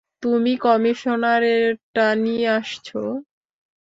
[0.23, 3.01] তুমি, কমিশনারেরটা নিয়ে আসছো!